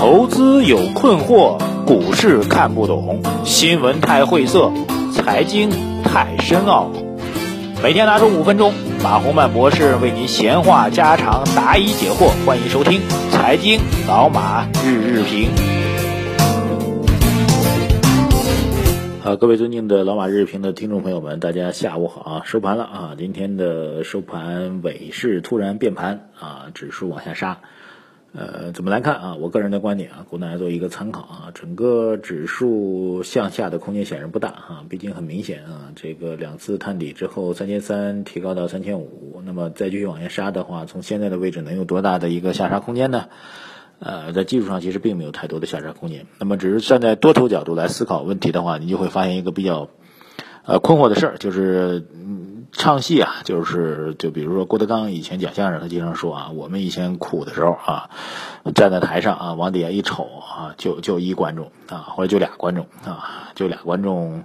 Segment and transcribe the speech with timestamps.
[0.00, 4.72] 投资有困惑，股市看不懂，新闻太晦涩，
[5.12, 5.68] 财经
[6.02, 6.90] 太深奥。
[7.82, 12.30] 每天拿出五分钟，马洪曼博士为您闲话家常，答疑解惑。
[12.46, 12.98] 欢迎收听
[13.30, 13.78] 《财经
[14.08, 15.50] 老马日日评》。
[19.22, 22.42] 好，各位尊敬的老马日日评的听众朋友们，大家下午好啊！
[22.46, 27.58] 收盘了啊，今天的收盘尾市突然变盘啊，指数往下杀。
[28.32, 29.34] 呃，怎么来看啊？
[29.34, 31.50] 我个人的观点啊，供大家做一个参考啊。
[31.52, 43.26] 整个指数向下的空间显然不大哈，毕竟很明显啊，这个两次探底之后，三千三提高到三千五，那么再继续往下杀的话，从现在的位置能有多大的一个下杀空间呢？
[43.98, 46.26] 呃，在技术上其实并没有太多的下杀空间。
[46.38, 49.90] 那么只是站在多头角度来思考问题的话，你就会发现一个比较
[50.70, 52.46] 呃困惑的事儿，就是嗯。
[52.72, 58.10] 唱戏啊，就是就比如说郭德纲以前讲相声，他经常说啊，我们以前苦的时候啊，
[58.76, 64.44] 站在台上啊，往底下一瞅啊，就就一观众啊，或者就俩观众啊，就俩观众。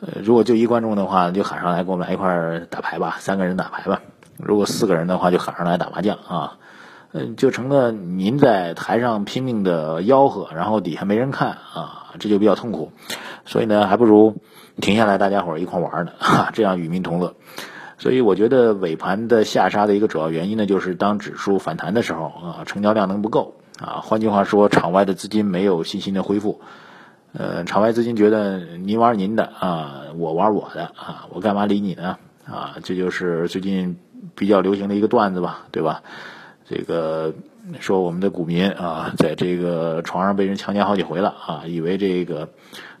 [0.00, 4.00] 呃，如果就一观众的话，就喊上来跟我们来一块儿打牌吧，三个人打牌吧。
[4.38, 6.56] 如果四个人的话，就喊上来打麻将啊。
[7.12, 12.92] 嗯，就成了您在台上拼命的吆喝，然后底下没人看啊，这就比较痛苦。
[13.44, 14.36] 所以呢，还不如。
[14.80, 17.34] 停下来，大家伙儿一块玩呢，哈，这样与民同乐。
[17.98, 24.00] 所以我觉得尾盘的下杀的一个主要原因呢，就是当指数反弹的时候啊，成交量能不够啊。
[24.02, 26.62] 换句话说，场外的资金没有信心的恢复。
[27.34, 32.16] 呃，场外资金觉得您玩您的啊，我玩我的啊，我干嘛理你呢？
[32.46, 33.98] 啊，这就是最近
[34.34, 36.02] 比较流行的一个段子吧，对吧？
[36.70, 37.34] 这个
[37.80, 42.48] 说我们的股民啊，在这个床上被人强奸好几回了啊，以为这个。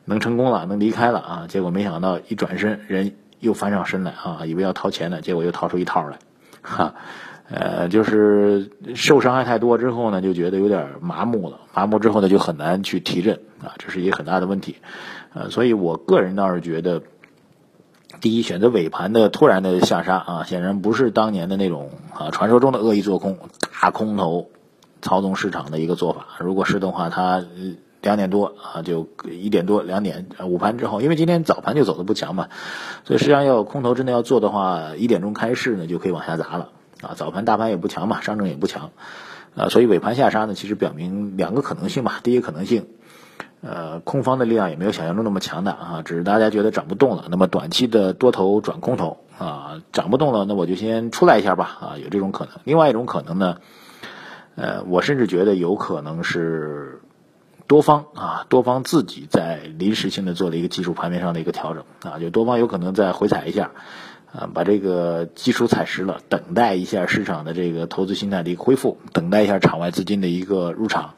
[0.06, 1.44] 能成功了，能离开了啊！
[1.46, 4.40] 结果没想到一转身，人又翻上身来啊！
[4.44, 6.18] 以为要掏钱呢，结果又掏出一套来，
[6.62, 6.92] 哈，
[7.48, 11.60] 呃，就是受伤害太多之后呢，就觉得有点麻木了。
[11.74, 14.74] 麻木之后呢，就很难去提振啊，这是一个很大的问题。
[15.34, 17.00] 呃，所以我个人倒是觉得，
[18.20, 23.38] 第一，选择尾盘的突然的下杀啊，显然不是当年的那种啊传说中的恶意做空、
[23.80, 24.50] 大空头
[25.02, 26.26] 操纵市场的一个做法。
[26.38, 27.44] 如果是的话，它。
[28.02, 32.48] 两点多啊，就一点多两点，午盘之后，因为今天早盘就走的不强嘛，
[33.04, 36.70] 所以实际上要空头真的要做的话，一点钟开市呢就可以往下砸了
[37.02, 37.12] 啊。
[37.14, 38.92] 早盘大盘也不强嘛，上证也不强
[39.54, 42.20] 啊，所以尾盘下杀呢，其实表明两个可能性吧。
[42.22, 42.86] 第一个可能性，
[43.62, 52.54] 呃，空方的力量也没有想象中那么强大啊，只是大家觉得涨不动了，那么短期的多头转空头啊，涨不动了，那我就先出来一下吧啊，有这种可能。
[52.64, 53.58] 另外一种可能呢，
[54.56, 57.00] 呃，我甚至觉得有可能是。
[57.66, 63.70] 多方啊，多方自己在临时性的做了一个技术盘面上的一个调整啊，就多方有可能再回踩一下，
[64.32, 71.14] 啊，把这个基础踩实了，等待一下市场的这个投资心态的一个恢复，等待一下场外资金的一个入场，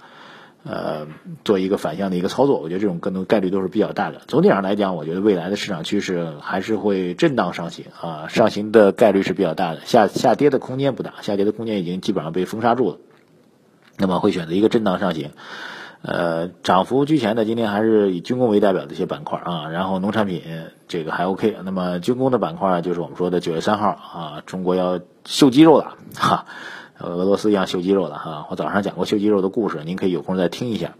[0.64, 1.06] 呃，
[1.44, 4.20] 做一个反向的一个操作，我觉得这种可能概率都是比较大的。
[4.28, 12.98] 总体上来讲，我觉得未来的市场趋势还是会震荡上行啊，上行的概率是比较大的，下下跌的空间不大，下跌的空间已经基本上被封杀住了，
[13.98, 15.30] 那么会选择一个震荡上行。
[16.02, 20.42] 呃，涨幅居前的今天还是以军工为代表的一些板块啊，然后农产品
[20.88, 21.56] 这个还 OK。
[21.64, 26.46] 那么军工的板块就是我们说的九月三号啊，中国要秀肌肉了哈，
[27.02, 28.46] 俄罗斯一样秀肌肉的哈。
[28.50, 30.94] 我早上讲过秀肌肉的故事，您可以有空再听一下。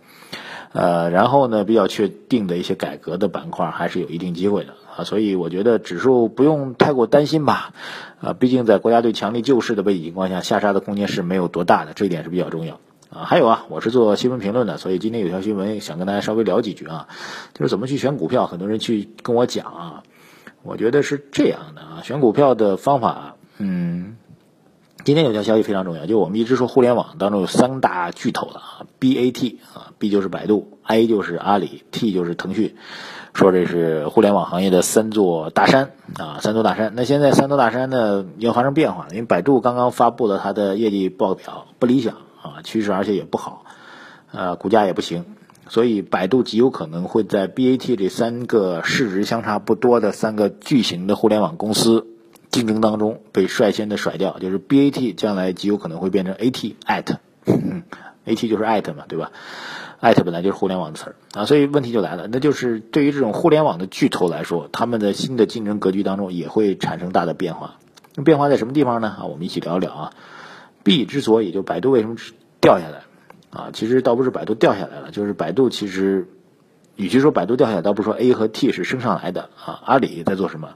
[0.73, 7.75] 呃，然后呢，比较确定的一些改革的板块还是有一定机会的啊，所以我觉得指数不用太过担心吧。
[8.23, 12.81] 啊，毕竟在国家队强力救市的背景情况下，下杀的空间是没有多大的，这一点是比较重要。
[13.11, 17.07] 啊，还有啊，我是做新闻评论的，所以今天有条新闻想跟大家稍微聊几句啊，
[17.53, 18.47] 就是怎么去选股票。
[18.47, 20.03] 很多人去跟我讲啊，
[20.63, 24.17] 我觉得是这样的啊，选股票的方法，嗯，
[25.05, 32.77] 今天有条消息非常重要，就我们一直说互联网当中有三大巨头的啊，B A T 啊，B 就是百度，A 就是阿里，T 就是腾讯，
[33.35, 36.93] 说这是互联网行业的三座大山啊，三座大山。
[36.95, 42.15] 那现在三座大山呢要发生变化，因为百度刚刚发布了它的业绩报表，不理想。
[42.43, 43.65] 啊，趋势而且也不好，
[44.33, 45.25] 呃，股价也不行，
[45.69, 52.09] 所以百度极有可能会在 BAT 这三个市值相差不多的三个巨型的互联网公司
[52.53, 57.17] 竞争当中被率先的甩掉，就是 BAT 将来极有可能会变成 AT，AT，AT
[58.49, 59.33] 就是 AT 嘛，对吧
[60.01, 67.77] ？AT 本来就是互联网的词儿啊，所以问题就来了，那就是对于这种互联网的巨头来说，他们的新的竞争格局当中也会产生大的变化。
[68.15, 69.09] 那变化在什么地方呢？
[69.09, 70.13] 啊，我们一起聊一聊啊。
[70.83, 72.17] B 之所以就百度为什么
[72.61, 73.05] 掉下来
[73.51, 73.71] 啊？
[73.73, 76.29] 其实倒不是百度掉下来了，就是百度其实，
[76.97, 79.81] 与其说百度掉下来，倒不是说 A 和 T 是升上来的啊。
[79.87, 80.75] 阿里在做什么？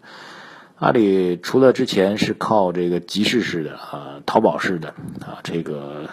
[0.78, 4.90] 阿里除了之前是靠这个集市式的啊、淘宝式的
[5.20, 6.10] 啊这个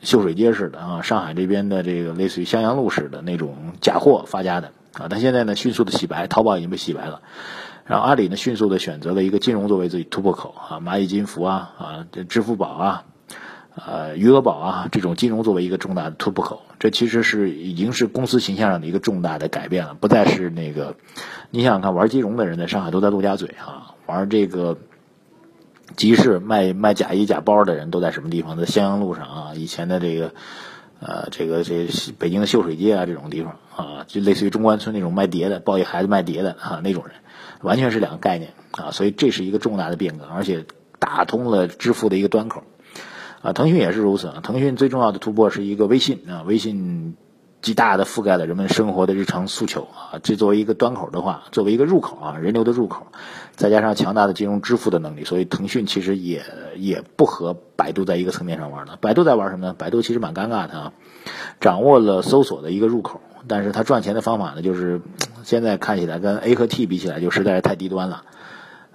[0.00, 7.20] 秀水街式的啊，上海这边的这个类似于襄阳路似的那种假货发家的啊，但现在呢迅速的洗白，淘宝已经被洗白了，
[7.84, 13.04] 然后阿里呢迅速的选择了一个金融作为自己突破口啊，蚂蚁金服啊啊，这支付宝啊，
[13.74, 20.96] 呃余额宝啊这种金融作为一个重大的突破口，这其实是已经是公司形象上的一个重大的改变了，不再是那个
[21.50, 24.76] 你想想看，玩金融的人在上海都在陆家嘴啊，玩这个。
[25.96, 28.58] 集市卖卖假衣假包的人都在什么地方？
[28.58, 30.32] 在襄阳路上啊，以前的这个，
[31.00, 31.88] 呃，这个这
[32.18, 37.14] 北京的秀水街啊，这种地方啊，就类似于中关村那种卖碟的，抱一孩子卖碟的啊，那种人，
[37.62, 40.66] 完全是两个概念啊，所以这是一个重大的变革，而且
[40.98, 42.64] 打通了支付的一个端口
[43.40, 43.54] 啊。
[43.54, 47.16] 腾讯也是如此啊，腾讯最重要的突破是一个微信啊，微信。
[47.60, 53.08] 极大的覆盖了人们生活的日常诉求啊，这作为一个端口的话，作为一个入口啊，人流的入口，
[53.56, 56.44] 再加上强大的金融支付的能力，所以腾讯其实也
[56.76, 58.96] 也不和百度在一个层面上玩了。
[59.00, 59.74] 百度在玩什么呢？
[59.76, 60.92] 百度其实蛮尴尬的啊，
[61.60, 65.00] 掌握了搜索的一个入口，但是它赚钱的方法呢，就是
[65.42, 68.22] 现在看起来跟 A 和 T 比起来就实在是太低端了。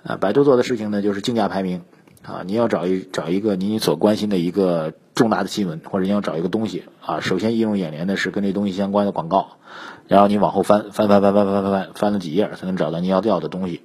[0.03, 1.83] 啊，百度做的事情呢，就是竞价排名。
[2.23, 9.57] 啊，你要找一找一个你所关心的一个重大的新闻，或者你要找一个东西啊，首先映入眼帘的是跟这东西相关的广告，
[10.07, 13.81] 然后你往后翻翻翻翻翻翻翻翻翻了几页才能找到你要要的东西。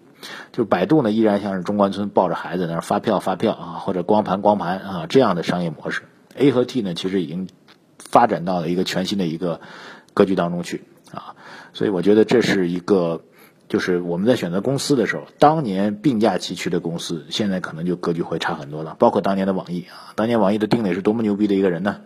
[0.52, 6.02] 就百度呢，依然像是中关村抱着孩子那发票发票啊，或者光盘光盘啊这样的商业模式。
[6.36, 7.48] A 和 T 呢，其实已经
[7.98, 9.60] 发展到了一个全新的一个
[10.14, 11.34] 格局当中去啊，
[11.72, 13.22] 所以我觉得这是一个。
[13.68, 18.96] 就是我们在选择公司的时候，当年并驾齐驱的公司，现在可能就格局会差很多了。
[18.98, 22.00] 包括当年的网易啊，当年网易的丁磊是多么牛逼的一个人呢？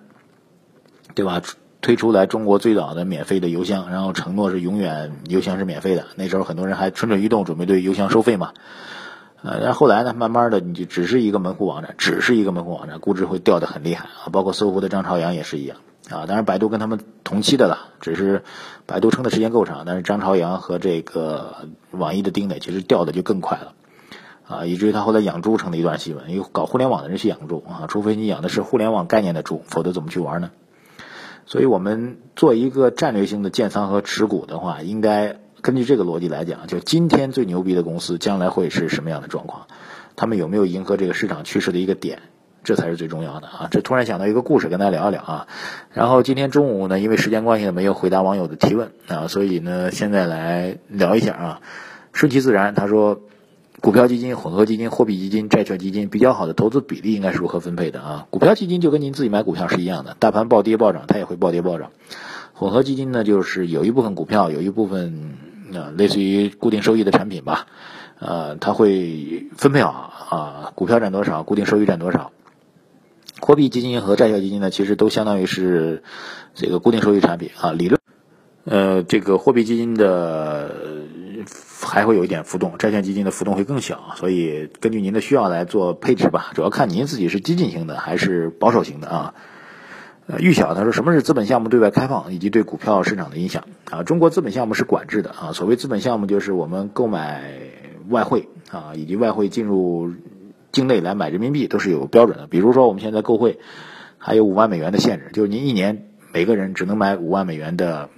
[1.14, 1.40] 对吧？
[1.80, 6.06] 推出来中国最早的免费的邮箱，然后承诺是永远邮箱是免费的。
[6.14, 8.52] 那时候很多人还蠢蠢欲动，准备对邮箱收费嘛。
[9.42, 14.30] 呃，然后后来呢，慢慢的你就只是一个门户网站，只是一个门户网站，估值会掉的很厉害啊。
[14.30, 15.78] 包括搜狐的张朝阳也是一样。
[16.12, 18.44] 啊，当然百度跟他们同期的了，只是
[18.86, 23.72] 百度撑的时间够长，但是张朝阳和这个网易的丁磊其实掉的就更快了，
[24.46, 30.50] 啊，以至于他后来养猪成了一段新闻，因为搞互联网的人去养猪啊，除非你养的是互联网概念的猪，否则怎么去玩呢？
[31.46, 39.66] 所以我们做一个战略性的建仓和持股的话，应该根据这个逻辑来讲，就今天最牛逼的公司将来会是什么样的状况，
[40.14, 42.22] 他们有没有迎合这个市场趋势的一个点？
[42.64, 43.68] 这才是最重要的啊！
[43.70, 45.46] 这突然想到一个故事，跟大家聊一聊啊。
[45.92, 51.60] 然后今天中午呢，因为时间关系，没有回答网友的提问啊，所以呢，现在来聊一下啊。
[52.12, 53.20] 顺其自然，他说，
[53.80, 58.26] 股票基金、混合基金、货币基金、债券基金比较好的投资比例应该是如何分配的啊？
[58.30, 61.90] 股票基金就跟您自己买股票是一样的，大盘暴跌暴涨，它也会暴跌暴涨。
[62.52, 65.38] 混合基金呢，就是有一部分股票，有一部分
[65.74, 67.66] 啊，类似于固定收益的产品吧，
[68.20, 72.30] 呃，它会分配好啊，股票占多少，固定收益占多少。
[73.44, 76.04] 货币基金和债券基金呢，其实都相当于是
[76.54, 77.72] 这个固定收益产品啊。
[77.72, 78.00] 理论，
[78.64, 80.72] 呃，这个货币基金的
[81.80, 86.52] 还会有一点浮动，债券基金的浮动会更小，所以根据您的需要来做配置吧。
[86.54, 89.34] 主要看您自己是激进型的还是保守型的啊。
[90.28, 94.04] 呃，玉晓他说，什么是资本项目对外开放以及对股票市场的影响啊？
[94.04, 95.52] 中国资本项目是管制的啊。
[95.52, 97.42] 所谓资本项目，就是我们购买
[98.08, 100.12] 外汇啊，以及外汇进入。
[100.72, 103.60] 境内来买人民币都是有标准的，比如说我们现在购汇
[104.18, 108.08] 还有五万美元的限制，就是您一年每个人只能买五万美元的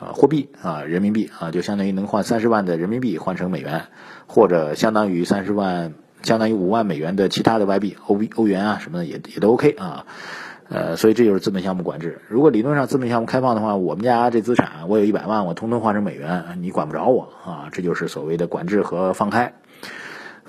[0.00, 3.82] 啊货币啊人民币啊，就相当于能换三十万的人民币换成美元，
[4.26, 10.06] 或者相当于三十万相当于五万美元的其他的外币欧币欧元啊什么的也也都 OK 啊，
[10.68, 12.20] 呃，所以这就是资本项目管制。
[12.28, 19.52] 如果理论上资本项目开放的话，我们家这资产我有一百万，我通通换成美元，你管不着我啊，这就是所谓的管制和放开。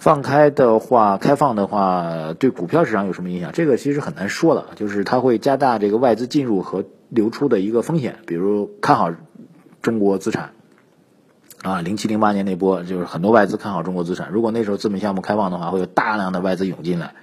[0.04, 3.54] 放开的话，开放的话，对股票市场有什么影响？
[3.54, 8.18] 这个其实很难说了，就是它会加大这个外资进入和流出的一个风险。
[8.28, 9.14] 比如看好
[9.82, 10.52] 中国资产，
[11.62, 14.30] 啊，零七零八年那波就是很多外资看好中国资产。
[14.30, 17.14] 如果那时候资本项目开放的话，会有大量的外资涌进来，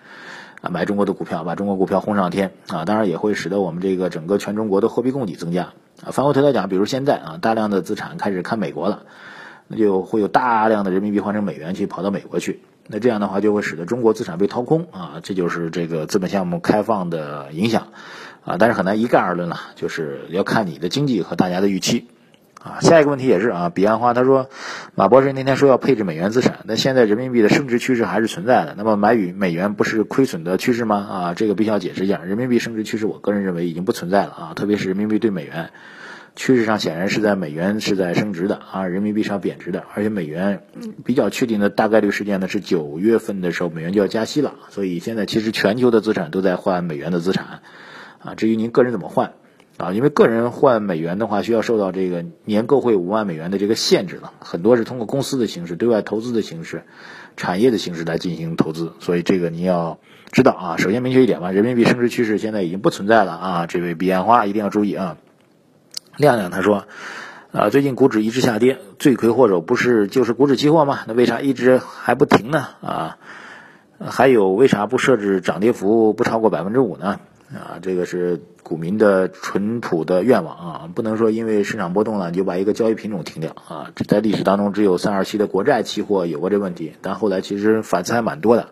[0.63, 5.75] 啊，买中国的股票，把中国股票轰上天，啊，当然也会使得我们这个整个全中国的货币供给增加。
[6.03, 9.03] 啊，反过头来讲，比如现在啊，大量的资产开始看美国了，
[9.73, 12.61] 那就会有大量的人民币换成美元去跑到美国去。
[12.89, 17.93] 那这样的话就会使得中国资产被掏空啊，这就是这个资本项目开放的影响
[18.45, 22.09] 啊，但是很难一概而论了，就是要看你的经济和大家的预期
[22.61, 22.81] 啊。
[22.81, 24.51] 下一个问题也是啊，彼岸花他说，
[24.97, 30.97] 马博士那天说要配置美元资产，那现在人民币的升值趋势还是存在的，那么买与美元不是亏损的趋势吗？
[30.97, 35.71] 啊，这个必须要解释一下，人民币升值趋势，我个人认为已经不存在了啊，特别是人民币对美元。
[36.37, 40.63] 趋势上显然是在美元是在升值的啊，人民币是要贬值的，而且美元
[41.05, 47.61] 比较确定的大概率事件呢是九月份的时候美元就要加息了，所以现在其实全球的资产都在换美元的资产，
[48.19, 49.33] 啊，至于您个人怎么换
[49.77, 56.85] 啊，因为个人换美元的话，需要受到这个年购汇五万美元的这个限制了，很多是通过公司的形式、对外投资的形式、
[57.37, 59.99] 产业的形式来进行投资，所以这个您要
[60.33, 60.77] 知道啊。
[60.77, 65.17] 首先明确一点吧，人民币升值趋势现在已经不存在了啊，这位彼岸花一定要注意啊。
[66.21, 66.85] 亮亮他说。
[67.53, 71.01] 啊，最近股指一直下跌，罪魁祸首不是就是股指期货吗？
[71.09, 72.69] 那为啥一直还不停呢？
[72.81, 73.19] 啊，
[73.99, 77.19] 还有为啥不设置涨跌幅不超过百分之五呢？
[77.53, 83.91] 啊，这个是股民的淳朴的愿望啊，不能说因为市场波动了你就把一个交易品种停掉啊。
[83.97, 88.69] 这在历史当中只有三二七的国债期货有过这问题，但后来其实反思还蛮多的。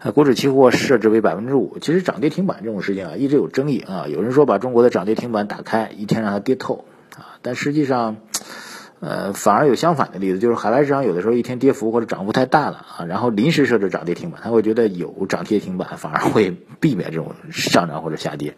[0.00, 4.06] 啊，股指期货设置为百分之五，其实涨跌停板这种事情啊一直有争议啊。
[4.08, 6.86] 有人说把中国的涨跌停板打开，一天让它跌透。
[7.14, 8.16] 啊，但实际上，
[9.00, 18.54] 呃，反而有相反的例子，就是海外市场有的时候一天跌幅或者涨幅太大了啊，然后临时设置涨跌停板，他会觉得有涨跌停板反而会避免这种上涨或者下跌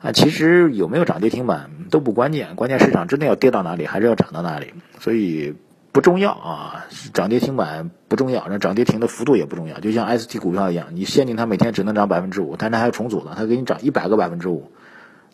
[0.00, 0.12] 啊。
[0.12, 5.54] 其实有没有涨跌停板都不关键，关键市场真的要跌到哪里，还是要涨到哪里，所以
[5.96, 6.84] 不重要啊。
[7.14, 9.80] 涨跌停板不重要，那涨跌停的幅度也不重要。
[9.80, 14.70] 就像 ST 股票一样，你限定它每天只能涨百分之五，但它还重组了，它给你涨一百个百分之五，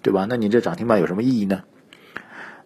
[0.02, 0.24] 对吧？
[0.28, 1.62] 那你这涨停板有什么意义呢？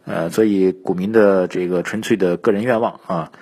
[0.05, 3.33] 呃，所以股民的这个纯粹的个人愿望啊，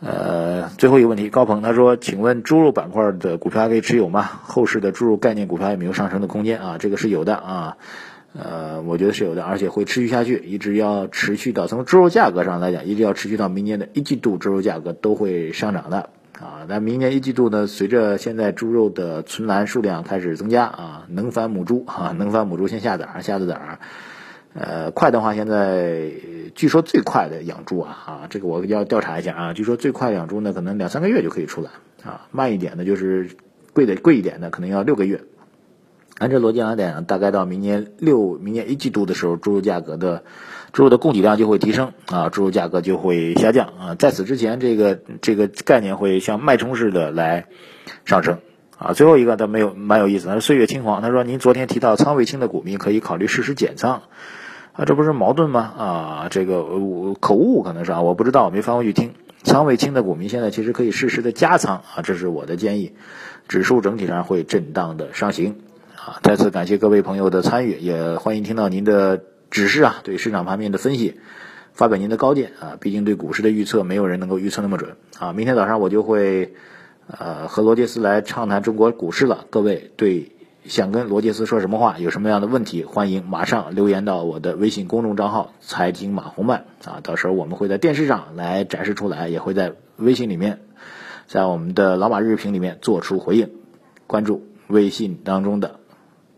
[0.00, 4.22] 呃，最后一个问题，高鹏他说，请问猪肉板块的股票还可以持有吗？
[4.22, 6.78] 后市的猪肉概念股票有没有上升的空间啊？
[6.78, 7.76] 这个是有的啊，
[8.32, 16.64] 呃，我觉得是有的，而且会持续下去，一直要持续到从猪肉价格上来讲，一直要持续到明年的一季度，猪肉价格都会上涨的啊。
[16.68, 23.78] 那明年一季度呢，随着现在猪肉的存栏数量开始增加啊，能繁母猪啊，能繁母猪先下崽儿，下的崽儿。
[24.54, 26.10] 呃，快的话，现在
[26.54, 29.52] 据说最快的养猪啊，啊，这个我要调查一下啊。
[29.54, 31.70] 据说最快养猪呢，可能两三个月就可以出来
[32.04, 32.28] 啊。
[32.30, 33.30] 慢一点的，就是
[33.72, 35.22] 贵的贵一点的，可能要六个月。
[36.20, 40.22] 按这逻辑来讲，大概到明年六明年一季度的时候，猪肉价格的
[40.70, 43.94] 猪肉的供给量就会提升啊，猪肉价格就会下降啊。
[43.94, 47.46] 在此之前，这个这个概念会像脉冲似的来
[48.04, 48.40] 上升。
[48.76, 50.26] 啊，最后一个倒没有蛮有意思。
[50.26, 54.02] 他说岁月轻狂，他说您昨天提到仓位轻的股民可以考虑适时减仓，
[54.74, 55.72] 啊，这不是矛盾吗？
[55.78, 59.14] 啊，这个我口误可能是啊，我不知道，我没翻过去听。
[59.42, 62.92] 仓位轻的股民现在其实可以适时的加仓啊，这是我的建议。
[63.48, 65.56] 指数整体上会震荡的上行
[66.06, 66.20] 啊。
[66.22, 71.20] 再次感谢各位朋友的参与，也欢迎听到您的指示啊，对市场盘面的分析，
[71.72, 72.76] 发表您的高见啊。
[72.80, 75.32] 毕竟对股市的预测，没有人能够预测那么准啊。
[75.32, 76.54] 明天早上我就会。
[77.12, 79.44] 呃，和罗杰斯来畅谈中国股市了。
[79.50, 80.30] 各位对
[80.64, 90.60] 想跟罗杰斯说什么话，有什么样的问题，欢迎马上留言到我的微信公众账号“财经马红漫”啊，到时候我们会在电视上来展示出来，也会在微信里面，
[91.26, 93.50] 在我们的老马日评里面做出回应。
[94.06, 95.79] 关注微信当中的“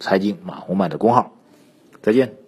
[0.02, 1.30] 财经马红漫”的公号，
[2.02, 2.41] 再见。